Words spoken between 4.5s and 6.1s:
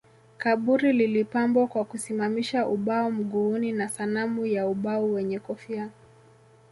ubao wenye kofia